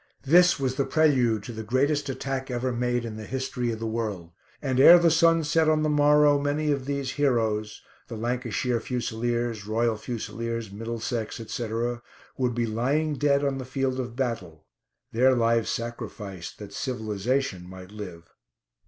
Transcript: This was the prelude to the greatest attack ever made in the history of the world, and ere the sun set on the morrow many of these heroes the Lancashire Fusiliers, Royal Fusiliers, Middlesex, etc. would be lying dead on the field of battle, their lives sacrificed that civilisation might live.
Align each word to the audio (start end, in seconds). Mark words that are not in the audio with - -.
This 0.23 0.59
was 0.59 0.77
the 0.77 0.85
prelude 0.85 1.43
to 1.43 1.51
the 1.53 1.61
greatest 1.61 2.09
attack 2.09 2.49
ever 2.49 2.71
made 2.73 3.05
in 3.05 3.17
the 3.17 3.23
history 3.25 3.71
of 3.71 3.77
the 3.77 3.85
world, 3.85 4.31
and 4.59 4.79
ere 4.79 4.97
the 4.97 5.11
sun 5.11 5.43
set 5.43 5.69
on 5.69 5.83
the 5.83 5.89
morrow 5.91 6.39
many 6.39 6.71
of 6.71 6.85
these 6.87 7.11
heroes 7.11 7.83
the 8.07 8.15
Lancashire 8.17 8.79
Fusiliers, 8.79 9.67
Royal 9.67 9.95
Fusiliers, 9.97 10.71
Middlesex, 10.71 11.39
etc. 11.39 12.01
would 12.35 12.55
be 12.55 12.65
lying 12.65 13.13
dead 13.13 13.45
on 13.45 13.59
the 13.59 13.63
field 13.63 13.99
of 13.99 14.15
battle, 14.15 14.65
their 15.11 15.35
lives 15.35 15.69
sacrificed 15.69 16.57
that 16.57 16.73
civilisation 16.73 17.69
might 17.69 17.91
live. 17.91 18.33